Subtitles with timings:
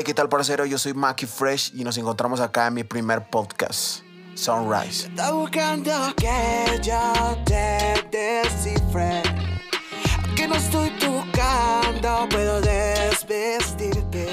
[0.00, 0.64] Hey, ¿qué tal, parcero?
[0.64, 4.00] Yo soy Mackie Fresh y nos encontramos acá en mi primer podcast,
[4.34, 5.08] Sunrise.
[5.08, 7.12] Está buscando que yo
[7.44, 9.22] te descifre.
[10.34, 14.26] Que no estoy buscando, puedo desvestirte.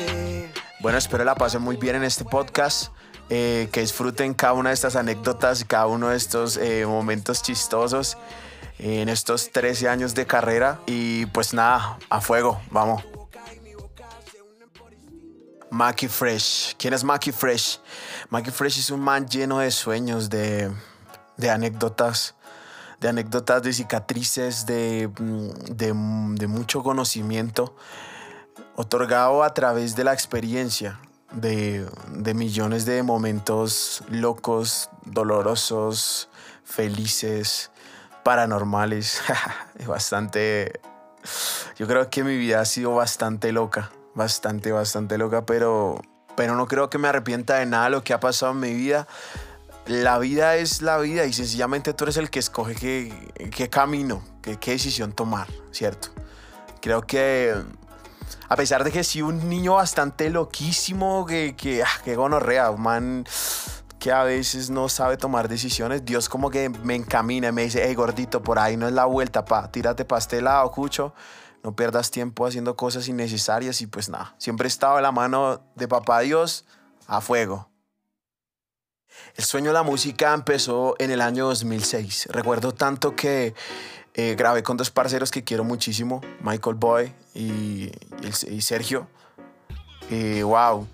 [0.79, 2.93] Bueno, espero la pasen muy bien en este podcast.
[3.29, 8.17] eh, que disfruten cada una de estas anécdotas, cada uno de estos eh, momentos chistosos
[8.79, 10.79] eh, en estos 13 años de carrera.
[10.85, 13.03] Y pues nada, a fuego, vamos.
[15.69, 16.75] Mackie Fresh.
[16.77, 17.79] ¿Quién es Mackie Fresh?
[18.29, 20.71] Mackie Fresh es un man lleno de sueños, de,
[21.35, 22.35] de anécdotas,
[22.99, 25.87] de anécdotas, de cicatrices, de, mm, de,
[26.35, 27.75] de mucho conocimiento,
[28.75, 30.99] otorgado a través de la experiencia,
[31.31, 36.29] de, de millones de momentos locos, dolorosos,
[36.63, 37.71] felices,
[38.23, 39.21] paranormales.
[39.77, 40.79] Es bastante...
[41.77, 46.01] Yo creo que mi vida ha sido bastante loca bastante, bastante loca, pero,
[46.35, 49.07] pero no creo que me arrepienta de nada lo que ha pasado en mi vida.
[49.85, 54.21] La vida es la vida y sencillamente tú eres el que escoge qué, qué camino,
[54.41, 56.09] qué, qué decisión tomar, ¿cierto?
[56.81, 57.53] Creo que
[58.49, 62.81] a pesar de que sí un niño bastante loquísimo, que, que, ah, que gonorrea, un
[62.81, 63.25] man
[63.99, 67.83] que a veces no sabe tomar decisiones, Dios como que me encamina y me dice,
[67.85, 71.13] hey gordito, por ahí no es la vuelta, pa, tírate pa' este lado, cucho
[71.67, 76.21] no pierdas tiempo haciendo cosas innecesarias y pues nada, siempre de la mano de papá
[76.21, 76.63] Dios
[77.07, 77.69] a fuego.
[79.35, 82.29] El sueño de la música empezó en el año 2006.
[82.31, 83.53] Recuerdo tanto que
[84.13, 87.91] eh, grabé con dos parceros que quiero muchísimo, Michael Boy y,
[88.61, 89.09] Sergio.
[90.09, 90.87] Y wow,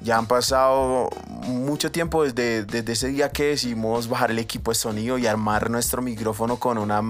[0.00, 1.10] ya han pasado
[1.46, 5.70] mucho tiempo desde, desde, ese día que decidimos bajar el equipo de sonido y armar
[5.70, 7.00] nuestro micrófono con, una,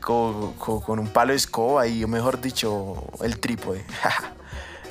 [0.00, 3.84] con, con, con un palo de escoba y, mejor dicho, el trípode.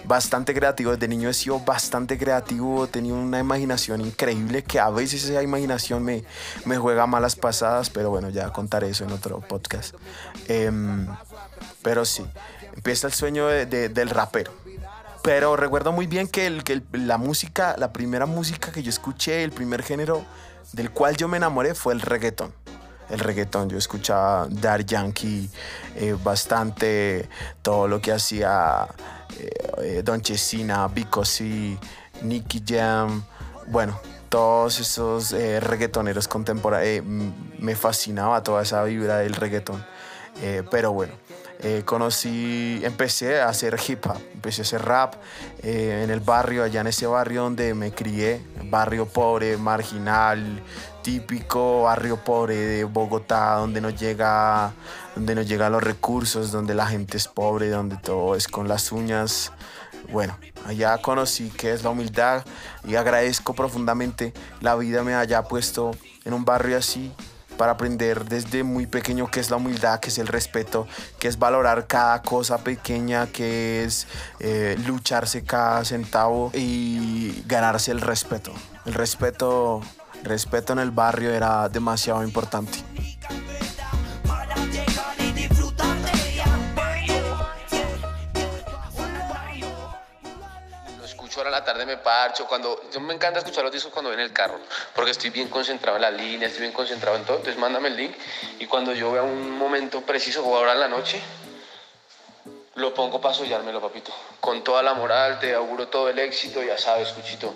[0.10, 4.90] bastante creativo, desde niño he sido bastante creativo, he tenido una imaginación increíble que a
[4.90, 6.24] veces esa imaginación me,
[6.66, 9.94] me juega malas pasadas, pero bueno, ya contaré eso en otro podcast.
[10.48, 10.72] Eh,
[11.84, 12.26] pero sí,
[12.76, 14.52] empieza el sueño de, de, del rapero.
[15.24, 19.44] Pero recuerdo muy bien que, el, que la música, la primera música que yo escuché,
[19.44, 20.24] el primer género
[20.74, 22.54] del cual yo me enamoré fue el reggaetón.
[23.10, 25.50] El reggaetón, yo escuchaba Dar Yankee
[25.96, 27.28] eh, bastante,
[27.62, 28.88] todo lo que hacía
[29.82, 31.78] eh, Don Chesina, Vico C,
[32.22, 33.24] Nicky Jam,
[33.68, 39.84] bueno, todos esos eh, reggaetoneros contemporáneos, me fascinaba toda esa vibra del reggaetón.
[40.70, 41.14] pero bueno,
[41.62, 45.16] eh, conocí, empecé a hacer hip hop, empecé a hacer rap
[45.62, 50.64] eh, en el barrio, allá en ese barrio donde me crié, barrio pobre, marginal,
[51.04, 54.72] típico barrio pobre de Bogotá, donde no llega,
[55.16, 58.94] donde no llegan los recursos, donde la gente es pobre, donde todo es con las
[58.94, 59.52] uñas.
[60.14, 62.46] Bueno, allá conocí qué es la humildad
[62.88, 65.92] y agradezco profundamente la vida me haya puesto
[66.24, 67.12] en un barrio así
[67.60, 70.88] para aprender desde muy pequeño qué es la humildad, qué es el respeto,
[71.20, 74.08] qué es valorar cada cosa pequeña, qué es
[74.40, 78.54] eh, lucharse cada centavo y ganarse el respeto.
[78.86, 79.82] El respeto,
[80.24, 82.80] respeto en el barrio era demasiado importante.
[91.48, 94.26] A la tarde me parcho, cuando yo me encanta escuchar los discos cuando voy en
[94.26, 94.60] el carro,
[94.94, 97.98] porque estoy bien concentrado en la línea, estoy bien concentrado en todo, entonces mándame el
[97.98, 98.16] link
[98.60, 101.22] y cuando yo vea un momento preciso o ahora en la noche,
[102.76, 104.12] lo pongo para soñármelo, papito.
[104.40, 107.54] Con toda la moral, te auguro todo el éxito, ya sabes, Cuchito.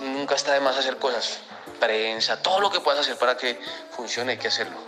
[0.00, 1.40] Nunca está de más hacer cosas,
[1.78, 3.60] prensa, todo lo que puedas hacer para que
[3.90, 4.78] funcione, hay que hacerlo.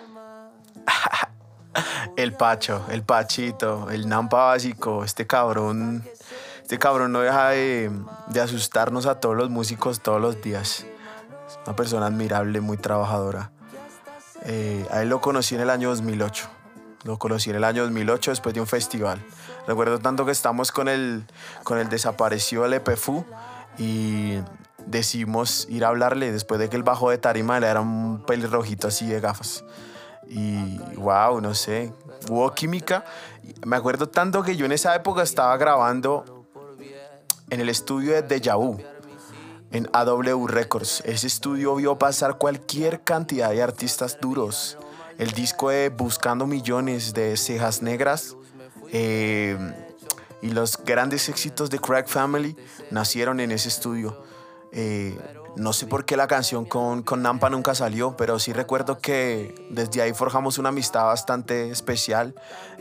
[2.16, 6.08] el Pacho, el Pachito, el Nampa básico, este cabrón
[6.62, 7.90] este cabrón no deja de,
[8.42, 10.86] asustarnos a todos los músicos todos los días.
[11.46, 13.50] Es una persona admirable, muy trabajadora.
[14.44, 16.48] Eh, a él lo conocí en el año 2008.
[17.04, 19.22] Lo conocí en el año 2008 después de un festival.
[19.66, 21.26] Recuerdo tanto que estamos con el,
[21.64, 23.26] con el desaparecido LPFU
[23.76, 24.38] y
[24.86, 28.88] decidimos ir a hablarle después de que él bajó de tarima, él era un pelirrojito
[28.88, 29.64] así de gafas.
[30.28, 31.92] Y wow, no sé,
[32.30, 33.04] hubo química.
[33.66, 36.41] Me acuerdo tanto que yo en esa época estaba grabando
[37.52, 38.78] en el estudio de Deja Vu,
[39.72, 41.02] en AW Records.
[41.04, 44.78] Ese estudio vio pasar cualquier cantidad de artistas duros.
[45.18, 48.36] El disco de Buscando Millones de Cejas Negras
[48.90, 49.58] eh,
[50.40, 52.56] y los grandes éxitos de Crack Family
[52.90, 54.24] nacieron en ese estudio.
[54.72, 55.14] Eh,
[55.54, 59.54] no sé por qué la canción con, con Nampa nunca salió, pero sí recuerdo que
[59.68, 62.34] desde ahí forjamos una amistad bastante especial.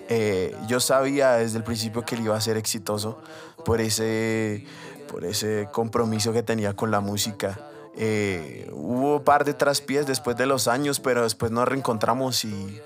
[0.07, 3.21] Eh, yo sabía desde el principio que él iba a ser exitoso
[3.63, 4.66] por ese,
[5.08, 7.60] por ese compromiso que tenía con la música.
[7.96, 12.80] Eh, hubo un par de traspiés después de los años, pero después nos reencontramos y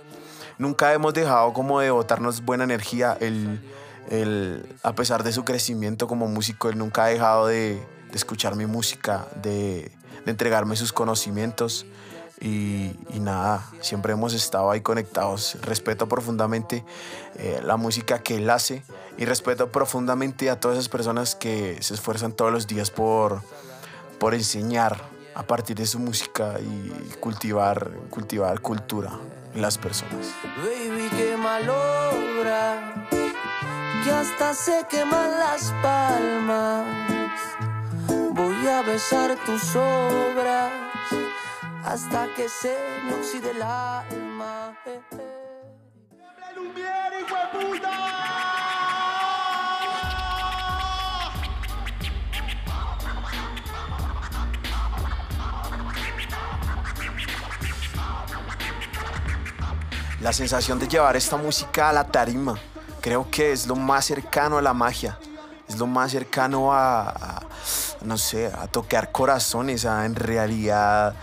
[0.57, 3.18] nunca hemos dejado como de botarnos buena energía.
[3.19, 3.62] Él,
[4.83, 7.81] a pesar de su crecimiento como músico, él nunca ha dejado de,
[8.13, 9.92] escuchar mi música, de,
[10.25, 11.86] entregarme sus conocimientos.
[12.41, 15.57] Y, nada, siempre hemos estado ahí conectados.
[15.61, 16.83] Respeto profundamente
[17.35, 18.83] eh, la música que él hace
[19.17, 23.41] y respeto profundamente a todas esas personas que se esfuerzan todos los días por,
[24.19, 25.01] por enseñar
[25.33, 29.19] a partir de su música y cultivar, cultivar cultura
[29.53, 30.33] en las personas.
[30.57, 33.07] Baby, qué malogra,
[34.03, 36.85] que hasta se queman las palmas.
[38.33, 40.64] Voy a besar tus obras
[41.85, 44.75] hasta que se me oxide el alma.
[60.21, 62.55] La sensación de llevar esta música a la tarima,
[62.99, 65.19] creo que es lo más cercano a la magia,
[65.69, 67.43] es lo más cercano a,
[68.01, 71.13] no sé, a tocar corazones, a en realidad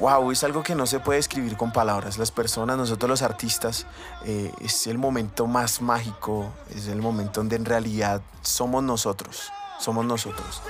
[0.00, 2.18] wow, es algo que no se puede escribir con palabras.
[2.18, 3.86] Las personas, nosotros los artistas,
[4.24, 10.04] eh, es el momento más mágico, es el momento donde en realidad somos nosotros, somos
[10.04, 10.62] nosotros.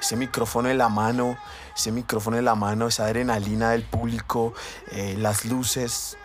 [0.00, 1.36] Ese micrófono en la mano,
[1.76, 4.54] ese micrófono en la mano, esa adrenalina del público,
[4.92, 6.16] eh, las luces,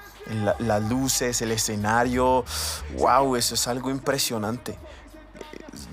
[0.60, 2.46] las luces, el escenario,
[2.98, 4.78] wow, eso es algo impresionante.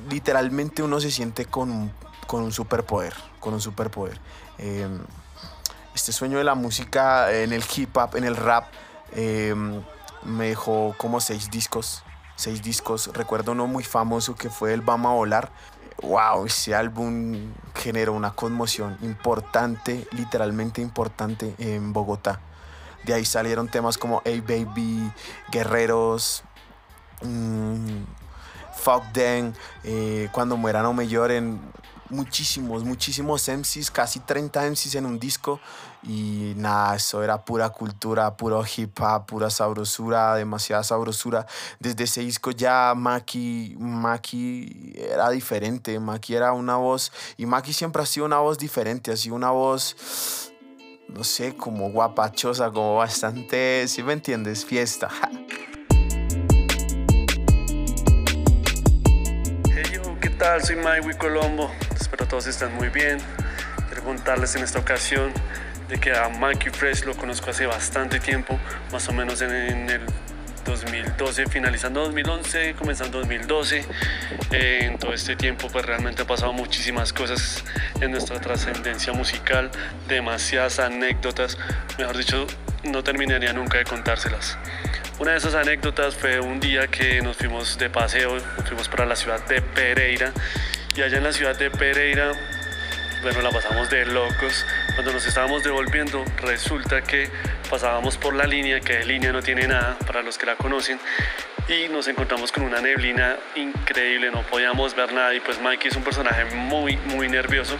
[0.09, 1.93] Literalmente uno se siente con
[2.31, 4.21] con un superpoder, con un superpoder.
[4.57, 5.01] Em,
[6.01, 8.65] este sueño de la música en el hip hop, en el rap,
[9.13, 9.83] em,
[10.23, 12.03] me dejó como seis discos.
[12.37, 13.11] Seis discos.
[13.13, 15.53] Recuerdo uno muy famoso que fue el Vamos a Volar.
[16.01, 22.41] Wow, ese álbum generó una conmoción importante, literalmente importante en Bogotá.
[23.05, 25.13] De ahí salieron temas como Hey Baby,
[25.53, 26.45] Guerreros,
[27.21, 28.05] mmm,
[28.75, 29.53] Fuck Them,
[29.85, 31.61] eh, Cuando mueran o me lloren.
[32.11, 35.61] Muchísimos, muchísimos MCs, casi 30 MCs en un disco.
[36.03, 41.47] Y nada, eso era pura cultura, puro hip hop, pura sabrosura, demasiada sabrosura.
[41.79, 45.99] Desde ese disco ya Maki, Maki era diferente.
[46.01, 49.51] Maki era una voz, y Maki siempre ha sido una voz diferente, ha sido una
[49.51, 50.51] voz
[51.15, 55.09] no sé, como guapachosa, como bastante, si me entiendes, fiesta.
[60.41, 60.65] tal?
[60.65, 61.71] Soy Mike Colombo.
[62.01, 63.19] Espero todos estén muy bien.
[63.89, 65.31] Quiero contarles en esta ocasión
[65.91, 68.59] de que a Mikey Fresh lo conozco hace bastante tiempo,
[68.91, 70.01] más o menos en, en el
[70.65, 73.85] 2012, finalizando 2011, comenzando 2012.
[74.53, 77.63] Eh, en todo este tiempo pues realmente ha pasado muchísimas cosas
[78.01, 79.71] en nuestra trascendencia musical,
[80.09, 81.59] demasiadas anécdotas,
[81.99, 82.47] mejor dicho,
[82.85, 84.57] no terminaría nunca de contárselas.
[85.21, 89.15] Una de esas anécdotas fue un día que nos fuimos de paseo, fuimos para la
[89.15, 90.33] ciudad de Pereira
[90.97, 92.33] y allá en la ciudad de Pereira
[93.21, 94.65] bueno, la pasamos de locos.
[94.95, 97.29] Cuando nos estábamos devolviendo, resulta que
[97.69, 100.99] pasábamos por la línea, que de línea no tiene nada, para los que la conocen,
[101.69, 105.97] y nos encontramos con una neblina increíble, no podíamos ver nada, y pues Mikey es
[105.97, 107.77] un personaje muy, muy nervioso,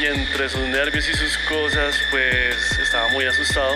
[0.00, 3.74] y entre sus nervios y sus cosas, pues estaba muy asustado,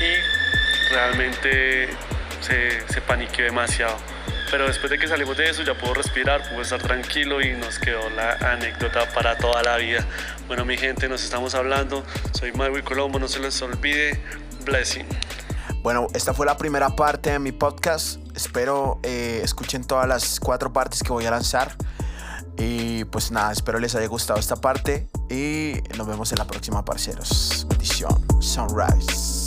[0.00, 1.88] y realmente
[2.44, 3.96] se, se paniqueó demasiado
[4.54, 7.80] pero después de que salimos de eso ya puedo respirar, puedo estar tranquilo y nos
[7.80, 10.06] quedó la anécdota para toda la vida.
[10.46, 12.04] Bueno, mi gente, nos estamos hablando.
[12.32, 14.20] Soy Marwy Colombo, no se les olvide.
[14.64, 15.06] Blessing.
[15.82, 18.20] Bueno, esta fue la primera parte de mi podcast.
[18.36, 21.76] Espero eh, escuchen todas las cuatro partes que voy a lanzar.
[22.56, 25.08] Y pues nada, espero les haya gustado esta parte.
[25.28, 27.66] Y nos vemos en la próxima, parceros.
[27.68, 28.24] Bendición.
[28.40, 29.43] Sunrise.